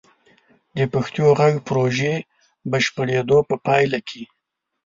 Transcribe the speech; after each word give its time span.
د 0.77 0.79
پښتو 0.93 1.23
غږ 1.39 1.55
پروژې 1.67 2.13
بشپړیدو 2.71 3.37
په 3.49 3.55
پایله 3.65 3.99
کې: 4.09 4.23